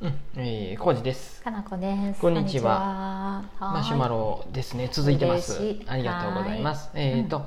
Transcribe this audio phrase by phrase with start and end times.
[0.00, 1.42] うん、えー、コウジです。
[1.42, 2.20] かなこです。
[2.20, 4.88] こんにちははーいマシュマロですね。
[4.92, 5.60] 続いてます。
[5.88, 6.90] ありがとうございます。
[6.96, 7.42] はいえっ、と、うん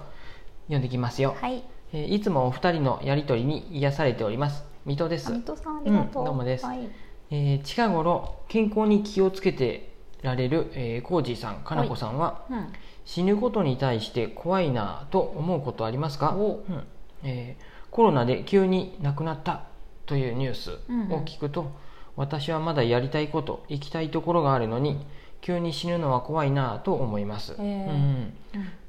[0.66, 1.64] 読んできますよ、はい。
[1.94, 4.66] えーいつもお二人のやりとりに癒されております。
[4.86, 5.32] 水戸ですあ。
[5.32, 6.24] 水戸さんありがとう。
[6.24, 6.90] うんどうもですはい。
[7.30, 12.74] えー近頃健康に気をつけてられる、えー、コウジさん、かなこさんは、うん。
[13.06, 16.84] 死ぬことに対して怖いなと思うことありますか、おうん
[17.24, 19.64] えーコロナで急に亡くなった
[20.06, 20.72] というニュース
[21.10, 21.72] を聞くと、
[22.16, 25.06] 私はまだやりたいこと行きたいところがあるのに
[25.42, 27.64] 急に死ぬのは怖いなと思います、へーうん。
[27.64, 28.34] うん。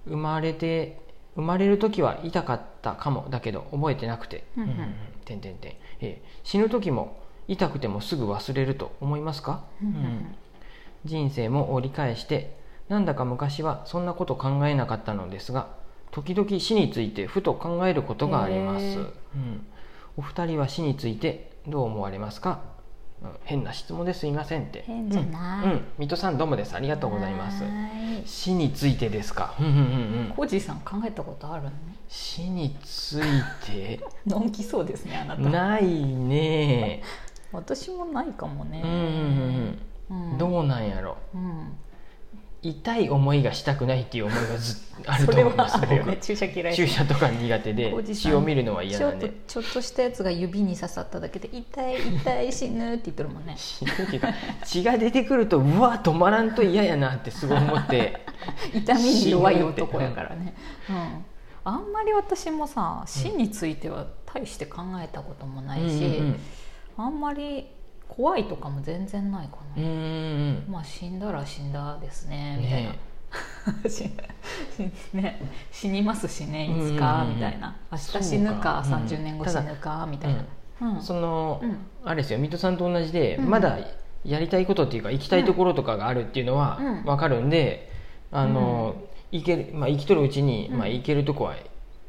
[0.07, 1.01] 生まれて
[1.35, 4.95] 生まれる時は痛かったかもだけど覚えてなくて、うんうん。
[5.25, 5.73] てんてんてん。
[6.01, 10.35] えー死ぬ時も痛くてもすぐ忘れると思いますか、うん
[11.05, 12.55] 人生も折り返して
[12.89, 15.67] なんだか昔はそんなこと考えなかったのですが
[16.13, 19.01] 時々死についてふと考えることがあります、う
[19.37, 19.67] ん、
[20.17, 22.72] お二人は死についてどう思われますか、うん
[23.45, 24.83] 変な質問ですいませんって。
[24.87, 25.67] 変じゃない。
[25.67, 25.73] うん。
[25.73, 26.75] うん、水戸さんどうもです。
[26.75, 27.65] ありがとうございます。
[28.25, 29.79] 死についてですか、うんうんうん。
[29.79, 29.79] う
[30.31, 31.71] んコージーさん考えたことあるの？
[32.09, 33.23] 死につい
[33.67, 34.01] て？
[34.27, 35.43] のんきそうですねあなた。
[35.43, 37.03] ないね。
[37.53, 38.83] 私もないかもね。
[38.85, 39.79] うん。
[40.11, 40.39] うん。
[40.39, 41.17] どうなんやろ。
[41.35, 41.73] うん。
[42.63, 46.03] 痛い思いがしたくないっていう思いがずっあると思いますね。
[46.07, 46.75] 僕注射嫌い。
[46.75, 53.55] 注射とか苦手で血を見るのは嫌なんちょっでとちょっとしたやつが指に刺さっただけで痛い痛い死ぬって言ってるもんね。
[53.57, 54.29] 死ぬっていうか
[54.65, 58.21] 血が出てくるとうわ止まらんと嫌やなってすごい思って。
[58.75, 60.55] 痛みに弱い男やからね、
[60.91, 61.25] うん、
[61.65, 66.41] あんまり私もさ死については大して考えたこともないし、うんうん。
[66.97, 67.67] あんまり
[68.15, 69.83] 怖いとかも全然ないかな、
[70.69, 72.99] まあ死んだら死んだですねみたいな、ね
[73.89, 74.11] 死
[75.15, 77.75] ね、死にますしねいつか、みたいな。
[77.91, 78.83] 明日死ぬかか。
[78.85, 78.95] うん。
[78.95, 80.45] 30年後死ぬか、みたいな、
[80.95, 81.03] うん。
[81.03, 81.77] その、うん。
[82.05, 83.51] あれですよ水戸さんと同じで、うん。
[83.51, 83.79] まだ
[84.25, 87.05] やりたいことっていうか行きたいところとかがあるっていうのはうん。
[87.05, 87.91] 分かるんで、
[88.31, 88.97] あの
[89.31, 90.79] 行ける、まあ、生きとるうちに、うん。
[90.79, 91.55] まあ、行けるとこは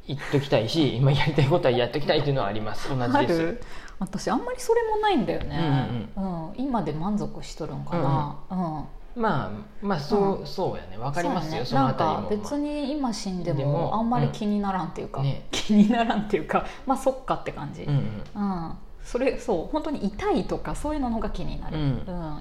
[0.08, 2.90] 行っときたいし、まあ、やりたいことはやっときたいっていうのはあります。
[2.90, 3.14] 同じです。
[3.14, 3.62] ある。
[4.00, 10.48] 私あんまりそれもないんだよね、ううん今で満足しとるんかな、うんまあまあそう,、うん。
[10.48, 10.98] そうやね。
[10.98, 11.70] 分かりますよね。
[11.72, 12.16] のあたりも。
[12.16, 15.46] なんか別に今死んででももあんまり気にならんっていうか、うんね。
[15.52, 16.66] 気にならんっていうか。
[16.88, 18.24] まあそっかって感じ、うんうん。
[18.36, 21.84] うんそれそう本当に痛いとかそういうののが気になる、うん。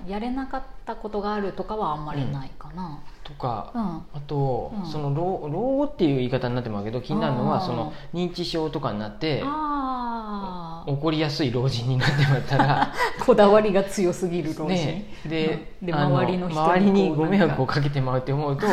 [0.03, 0.11] うん。
[0.11, 3.83] やれなかったことがあるとかはあんまりないかな、とか、うん。
[4.15, 4.87] あと、うん。
[4.87, 12.93] その老老後っていう言い方になってますけど気になるのはその認知症とかになってああ起こりやすい老人になってまったら
[13.25, 15.87] こだわりが強すぎる老人、ねで,、うん。
[15.87, 18.67] であ周りの人周りにご迷惑をかけてまうって思うと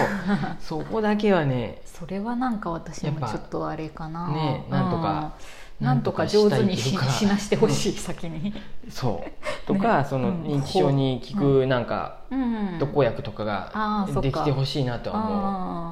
[0.60, 4.30] そこだけはねそれはなんか私もちょっとあれかな。
[4.30, 6.94] ねなんとかうんなんとか上手にし
[7.26, 8.54] なしてほしい、先に、
[8.90, 9.30] そう。
[9.66, 10.06] とか、ね。
[10.10, 10.44] そのうん。
[10.44, 12.78] 認知症に効くなんかうん。
[12.80, 15.92] 特効薬とかができてほしいなとは思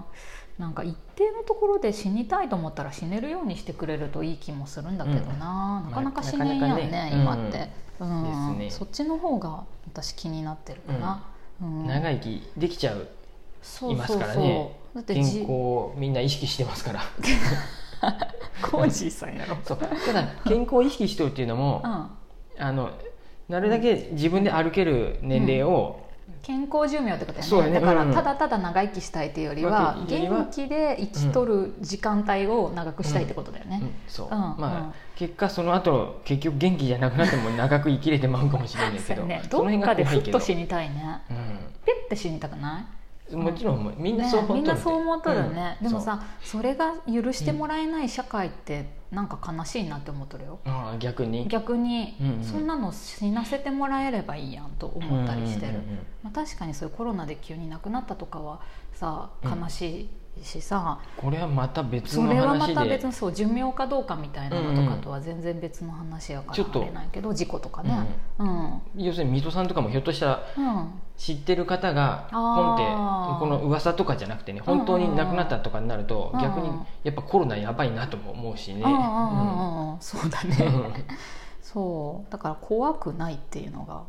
[0.60, 0.62] う。
[0.62, 5.90] なんか一定のところで死にたいと思ったら死ねるようにしてくれるといい気もするんだけどな、うん。
[5.92, 8.24] なかなか死ねんやんね,、今って、うん。
[8.24, 8.70] ですね。
[8.72, 11.24] そっちの方が私気になってるかな、
[11.62, 11.88] うん。
[11.88, 13.08] 長生きできちゃう
[13.90, 14.74] いますからね。
[14.94, 17.02] そうだって健じ康をみんな意識してますから
[18.62, 19.58] コージーさんやろ。
[19.64, 19.78] そう。
[19.78, 22.10] ただ健康を意識しとるっていうのも、うん。
[22.60, 22.92] あの
[23.50, 26.06] なるだけ自分で歩ける年齢を、
[26.42, 27.72] 健康寿命ってことやね。
[27.72, 27.80] ね。
[27.80, 28.14] だからうん。
[28.14, 33.92] ただただ長生きしたいというよりは元気で生きとる時間帯を長くしたいってことだよね、うん。
[34.08, 34.32] そう、うん。
[34.32, 39.24] まあ、うん結果その後結局元気じゃなくなっても長く生きれてまうかもしれないけど。
[39.24, 41.22] ねどっかでふっと死にたいね。
[41.84, 42.82] ペッて死にたくない？
[42.82, 42.86] うん、
[43.32, 45.88] もちろんみんなそう思っとるね、みんなそう思っとるね、うん。
[45.88, 50.60] でもさそれが許してもらえない社会ってなんか悲しいなって思っとるよ。
[51.00, 51.48] 逆に。
[51.48, 52.44] 逆に、うんうん。
[52.44, 55.98] そんなの死なせてもらえればいいやんと思ったりしてる、うんうんうんうん。
[56.24, 58.62] まあ、確かにそういうコロナで急に亡くなったとかは
[58.94, 59.60] さうん。
[59.62, 60.10] 悲しい
[60.44, 68.08] しさ、これはまた別のそれはま話でた別にそう寿命かどうかみたいなのとかとは全然別の話やからあれないけど事故とかね。
[68.40, 68.82] うん。
[68.96, 70.90] 要するに水戸さんとかもひょっとしたらうん。
[71.18, 72.56] 知ってる方があー。
[72.56, 76.70] 本ってこの噂とかじゃなくてね本当に亡くなったとかになるとうん逆に
[77.04, 78.82] やっぱコロナやばいなとも思うしね。
[78.84, 79.98] うんうんうんうん。
[80.00, 80.50] そうだうん。
[80.52, 81.06] ね
[81.62, 82.32] そう。
[82.32, 84.04] だから怖くないっていうのが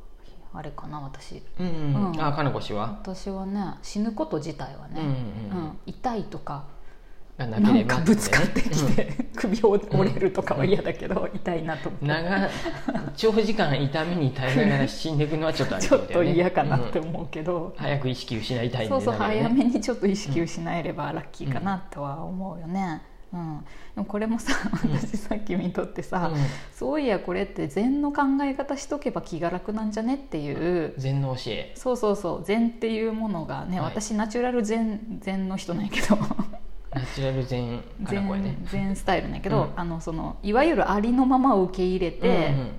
[0.54, 1.42] あれかな私。
[1.58, 2.12] うんうん。
[2.12, 2.24] うん。
[2.24, 2.98] あかなこ氏は？
[3.02, 5.78] 私はね死ぬこと自体はね、うんうんうん。
[5.86, 6.64] 痛いとか
[7.36, 12.04] がななんかぶつかってきねて、首を折れるとかは嫌だけど、痛いなと思って。
[12.06, 23.64] うん長長時間痛みに耐えながら死んでいくのはちょっとあれちょっと嫌かなっうんて思うけど、早く意識失いたいんでそうそう早めにちょっと意識失えればラッキーかなとは思うよね、うん、
[23.94, 24.52] でもこれもさ
[24.84, 24.92] うん。
[24.92, 26.40] 私さっき見とってさ、うん。
[26.74, 31.72] そういやこれって禅の考え方しとけば気が楽なんじゃねっていう禅の教え。
[31.76, 33.90] そうそうそう禅っていうものがね、はい。
[33.90, 36.16] 私ナチュラル禅禅の人なんやけど。
[36.94, 38.56] ナチュラル禅からこれね。
[38.64, 39.70] 禅禅スタイルなんやけど、うん。
[39.76, 42.70] あのそのいわゆるありのままを受け入れて、うん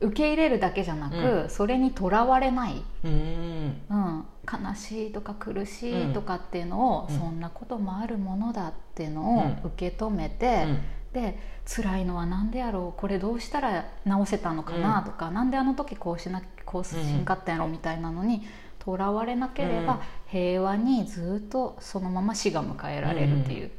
[0.00, 3.10] 受け入れるだけじゃなく、うそれにとらわれない、うん。
[3.10, 3.74] うん。
[3.90, 4.24] うん、
[4.66, 7.18] 悲しいとか苦しいとかっていうのを、うん。
[7.18, 9.58] そんなこともあるものだっていうのをうん。
[9.64, 10.80] 受け止めて、うん。
[11.12, 13.00] で辛いのは何でやろう？
[13.00, 18.42] これどうしたら治せたのかなとか、なんであの時こうしなこうしんかったんやろみたいなのに
[18.78, 20.00] とらわれなければ、うん。
[20.26, 23.70] 平和にずっとそのまま死が迎えられるっていう、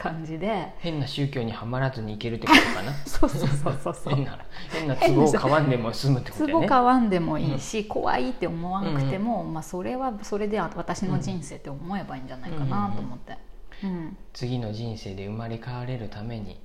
[0.00, 0.72] 感じで。
[0.78, 2.92] 変な宗教にはまらずにいけるってことかな。
[3.04, 4.14] そうそうそうそうそう。
[4.14, 4.38] 変な
[4.70, 13.36] 変な都合を買わんでも済むってことツボだよね買わんでもいいし、怖いって思わなくても、まあ、それはそれで私の人生って思えばいいんじゃないかなと思って、
[13.82, 14.16] うん。
[14.32, 16.60] 次の人生で生まれ変われるために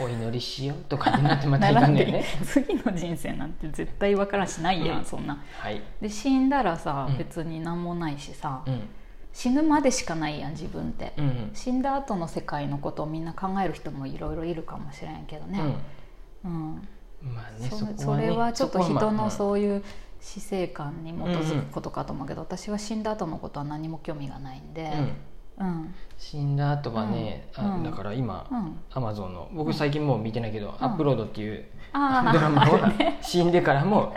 [0.00, 5.04] お祈りしようとかになってまたいか んだよね次の人生なんて絶対分からんしないやん、うん。
[5.04, 5.42] そんな。
[5.58, 5.82] はい。
[6.00, 7.18] で死んだらさ、うん。
[7.18, 8.88] 別に何もないしさ、うん
[9.36, 11.50] 死ぬまでしかないやん自分って、うんうん。
[11.52, 15.60] 死んだ後の世界のことをみんな考える人もいろいろいるかもしれんけどね、
[16.42, 16.78] うん。
[17.22, 17.34] うん。
[17.34, 19.84] まあねそれはちょっと人のうそういう
[20.22, 24.90] 死生観に基づくことかと思うけど、私は死んだ後のことは何も興味がないんで、
[26.18, 28.78] 死んだ後はね、あだから今、うん。
[28.90, 29.48] アマゾンの。
[29.52, 32.92] 僕最近もう見てないけど、アップロードっていう ドラマあは
[33.22, 34.14] 死んでからも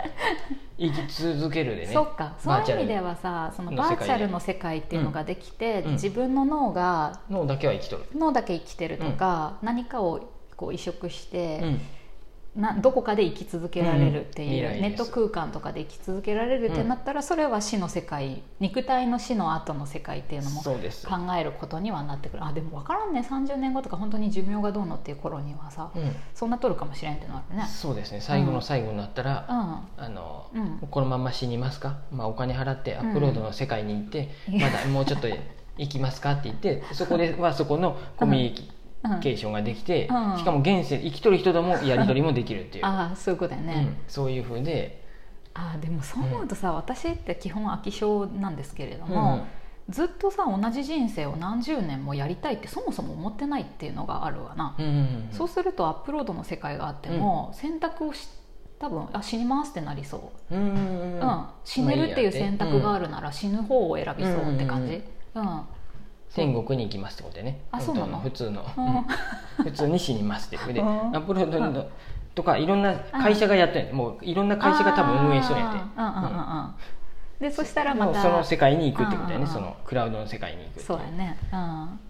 [0.78, 1.86] 生き続けるでね。
[1.88, 2.34] そっか。
[2.38, 5.92] そういう意味ではさそのバーチャルの世界っていうのができて、うん。
[5.92, 10.20] 自分の脳が脳だけは生きとる、脳だけ生きてるとか、何かを
[10.56, 11.80] こう移植して、うん
[12.56, 20.72] などこかで生き続けられるっていう、うんネット空間とかで生き続けられるってなったら、それは死の世界肉体の死の後の世界っていうのも考
[21.38, 22.44] えることにはなってくる。
[22.44, 23.20] あでも分からんね。
[23.28, 26.16] 30年後とか本当に寿命がどうのっていう頃にはさ、うん。
[26.34, 27.64] そんなとるかもしれんってのあるね。
[27.66, 28.20] そうですね。
[28.20, 29.52] 最後の最後になったら、う
[30.00, 30.04] ん。
[30.04, 30.78] あのうん。
[30.90, 35.28] このまま死にますか、まあ、お金払ってアップロードの世界に行って、う んまだもうちょっと
[35.78, 36.32] 行きますか？
[36.32, 38.70] って言ってそこで はそこのコミュニ
[39.22, 40.38] ケーションができて、うん。
[40.38, 45.04] しかも現世生きとる人ともやり取りもできるっていう、ああそういうことやね、うんそういうふうで、
[45.54, 49.10] ああでもそう思うとさ、私って基本飽き性なんですけれどうん。
[49.10, 49.46] も、
[49.88, 58.28] ずっとさ同じ人生を何十年もやりたいってそもそも思ってないっていうのがあるわな、うんうんうんそうするとアップロードの世界があっても、選択をし
[58.78, 60.78] 多分あ死にますってなりそう、うんうんう
[61.16, 61.44] んうん。
[61.64, 65.02] 死ねるっていう選択がある、るなら死ぬ方を選びそうって感じ、
[65.34, 65.60] うん
[66.34, 67.60] 天国に行きますってことでね。
[67.72, 68.20] あそうなの？
[68.20, 68.64] 普通の、
[69.58, 69.64] うん。
[69.64, 70.72] 普通に死にますっていう。
[70.72, 71.88] で、うんアップロードの
[72.34, 76.74] とかいろんな会社がやってるもういろんな会社が多分運営しとるんや
[77.38, 81.38] ってでそしたらまたその世界に行くってことだよねそのクラウドの世界に行くそうやね。
[81.52, 82.00] うん。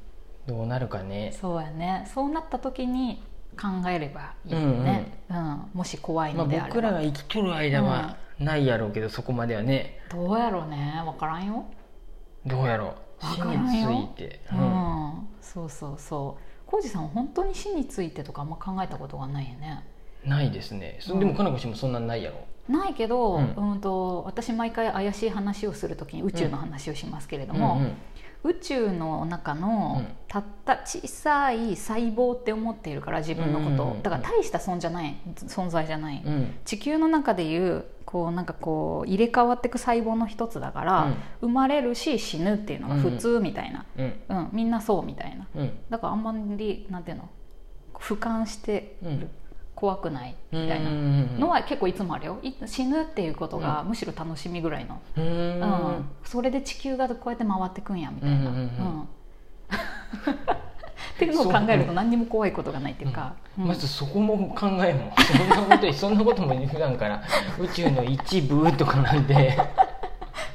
[0.47, 1.33] どうなるかね。
[1.41, 2.09] そうやね。
[2.13, 3.23] そうなった時に
[3.61, 10.01] 考えればいいよね、うんもし怖いまあ、のであれば、僕らが生きとる間はないやろうけど、そこまではね。
[10.11, 11.03] どうやろうね。
[11.05, 11.65] 分からんよ、
[12.47, 12.89] どうやろう。
[12.89, 14.61] わ死について、ううん。
[14.61, 15.29] ん。
[15.41, 16.43] そうそうそう。
[16.67, 19.85] 浩二さんは本当に死についてとかあんま考えたことがないよね。
[20.25, 20.99] ないですね。
[21.01, 22.39] そうんでもかなこ氏もそんなんないやろ。
[22.69, 27.93] ないけど、ううんんと私毎回怪しい話をする時に宇宙の話をしますけれども、うんうん。
[28.43, 30.07] 宇宙の中のうん。
[30.29, 36.55] たった小さい細胞って思っているから自分のことだから大した存じゃない存在じゃない、うん。
[36.65, 41.15] 地球の中でいうこうなんかこう入れ替わっていく細胞の一つだから、うん。
[41.43, 44.15] 生まれるし死ぬっていうのが普通みたいな、うん。
[44.29, 44.49] うん。
[44.53, 45.47] みんなそうみたいな。
[45.55, 45.79] うん。
[45.89, 47.29] だからあんまりなんていうの？
[47.95, 49.31] 俯瞰してうん。
[49.75, 51.39] 怖くないみたいなうん。
[51.39, 52.39] のは結構いつもあるよ。
[52.43, 55.25] い死ぬっていうことがむしろ楽しみぐらいの、うん。
[55.25, 56.05] うん。
[56.25, 59.09] それで地球がこうやって回ってくんやみたいな、うん
[61.27, 61.45] っていう。
[61.45, 63.67] のを考えると何にも怖いことがないっていうか、うん。
[63.67, 65.13] まずそこも考えも。
[65.55, 67.23] そんなことそんなことも普段から
[67.59, 69.59] 宇宙の一部とかなんで。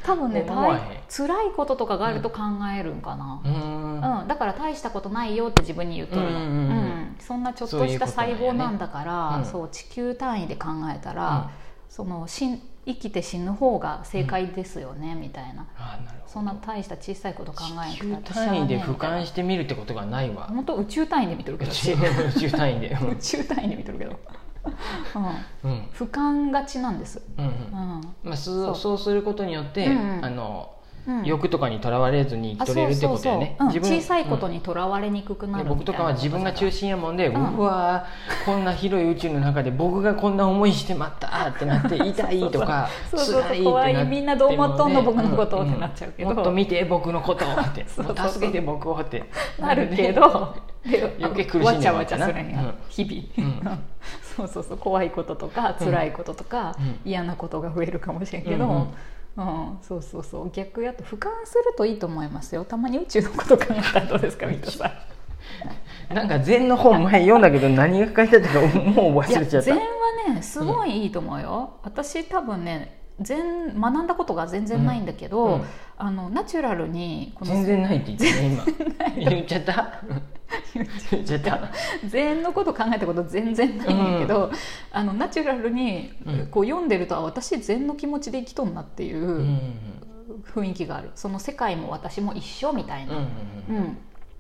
[0.06, 0.80] 多分ね大
[1.10, 2.42] 辛いこととかがあると考
[2.78, 4.22] えるんかな、うーん。
[4.22, 7.16] うん、だから大したことないよって自分に言っとるの、うんうんうんうん。
[7.20, 9.38] そんなちょっとした細胞なんだからそうね。
[9.38, 9.46] うん。
[9.46, 11.50] そう地球単位で考えたら、
[11.90, 15.68] その死ん生きて死ぬ方が正解ですよね、みたいな。
[15.77, 16.32] あなるほど。
[16.32, 20.48] そんな大した小さいこと考え地球なくたって単位で俯瞰してみるってことがないわ。
[20.48, 22.98] 本当宇宙単位で見とるけど宇宙単位で。
[23.12, 24.20] 宇宙単位で見とるけど、
[25.63, 25.82] うん、うん。
[25.94, 27.51] 俯瞰がちなんです、うんうん。
[27.51, 27.56] う
[28.00, 28.15] ん。
[28.24, 28.98] まあ、そうそう。
[28.98, 30.25] することによって、うんうん。
[30.25, 30.75] あのうん
[31.26, 33.58] 欲とかにとらわれずに生きとれるってことやね。
[33.60, 43.44] 小さいことにとらわれにくくなるで僕とかは自分が中心心やもんで、ううんわーこんな広い宇宙の中で僕がこんな思いしてまったってなって痛いとか そうそうそう。
[43.44, 46.34] 辛い怖いみんなどう思っとんの僕のことうんってなっちゃうけど。
[46.34, 47.86] もっと見て僕のことって。
[47.90, 49.24] 助けて僕をって。
[49.60, 53.80] なるけどで余計苦しんでわちゃわちゃするん日々、うん。
[54.36, 54.78] そうそうそう。
[54.78, 57.00] 怖いこととか辛いこととか、うん。
[57.06, 58.88] 嫌なことが増えるかもしれんけど、
[59.38, 59.48] ううん。
[59.48, 60.51] んそうそうそう。
[60.51, 62.65] 逆やと俯瞰するといいと思いますよ。
[62.65, 64.88] たまに宇宙のこと考えたらどうですか水戸さ
[66.10, 66.13] ん。
[66.13, 69.62] なんか禅の本前読んだけど何が書いてあったかもう忘れちゃった。
[69.62, 69.82] 禅は
[70.34, 75.54] ねすごいいいと思うよ、私多分ね禅学んだことが全然ないんだけど、うん。
[75.54, 75.63] うん。
[75.98, 78.63] あのナチュラルにこの全然ないって言ってね
[79.15, 79.30] 今。
[79.32, 80.01] 言っちゃった
[81.12, 81.72] 言っちゃった
[82.08, 84.51] 禅のこと考えたこと全然ないんだけど、
[84.91, 89.72] あのナチュラルにうんこう読んでるとあ私禅の気持ちで生きとんなっていううん
[90.53, 91.12] 雰囲気がある。
[91.15, 93.27] その世界も私も一緒みたいな、うん
[93.70, 93.98] うんうん。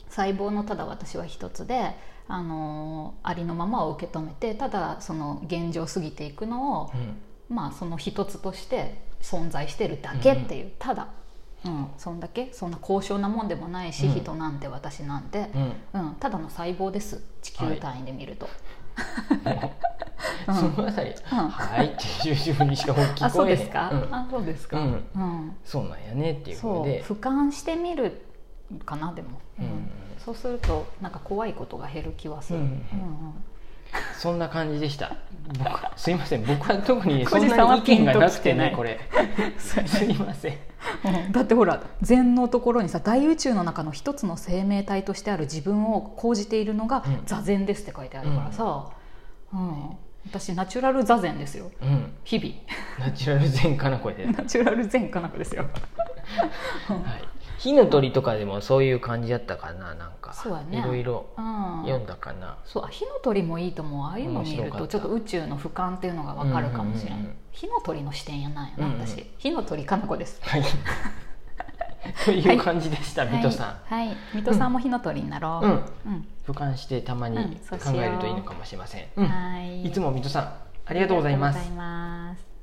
[0.09, 1.95] 細胞のただ私は一つで、
[2.27, 7.55] あのーありのままを受け止めてただその現状過ぎていくのを、うん。
[7.55, 11.07] まあその一つとして存在してるだけっていう、ただ、
[11.65, 12.49] うん、そんだけ？
[12.53, 14.21] そんな高尚なもんでもないし、うん。
[14.21, 15.49] 人なんて私なんて、
[15.93, 16.01] うん。
[16.01, 17.23] うん、ただの細胞です。
[17.41, 18.47] 地球単位で見ると、
[20.47, 20.55] うん。
[20.55, 21.49] そのあたり「うん。
[21.49, 24.15] はい」っていうふうにしか聞こえない あそうですか、うん。
[24.15, 25.05] あそうですか、うん。
[25.15, 25.57] うん。
[25.63, 26.85] そうなんやねっていうそうふう。
[26.85, 28.25] で俯瞰してみる
[28.85, 29.89] かなでも、うん。
[30.17, 32.65] そうするとなんか怖いことが減る気はする、うん。
[32.65, 33.43] うんうん
[34.17, 35.15] そんな感じでした。
[35.59, 36.45] 僕すいません。
[36.45, 38.99] 僕は特にそんなに意見がなくてねこれ。
[39.57, 40.57] すいません。
[41.05, 41.31] うん。
[41.31, 47.21] だってほら禅のところにさ大宇宙の中の一つの生命体としてある自分を講じているのがうん。
[47.25, 48.87] 座禅ですって書いてあるからさ、
[49.53, 49.97] うん。
[50.27, 51.69] 私ナチュラル座禅ですよ。
[51.81, 52.13] うん。
[52.23, 53.07] 日々。
[53.07, 54.25] ナチュラル全かなこれ。
[54.31, 55.65] ナチュラル禅かなくですよ
[57.57, 60.33] 火の鳥とかでもそういう感じだったかななんか。
[60.33, 60.79] そうやね。
[60.79, 61.81] いろいろうん。
[61.83, 67.29] 読んだかな、そうあ火の鳥もいいと思うああいうの見るとちょっと宇宙の俯瞰っていうのが分かるかもしれん,、うんうんうん。
[67.29, 68.99] うん火の鳥の視点やないなうんうん。
[68.99, 70.41] 私、火の鳥かな子です。
[70.43, 70.63] はい。
[72.25, 75.71] という感じでした、水戸さん、はい、はい、水戸さんも火の鳥になろう、うん。
[75.71, 76.27] うん。
[76.45, 79.27] 俯瞰してたまにうん考えるといいのかもしれません、うん。
[79.27, 79.83] はい。
[79.85, 80.53] いつも水戸さん
[80.87, 82.54] ありがとうございます